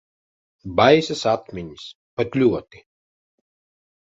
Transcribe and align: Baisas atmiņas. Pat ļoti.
Baisas 0.79 1.21
atmiņas. 1.33 1.85
Pat 2.21 2.39
ļoti. 2.45 2.83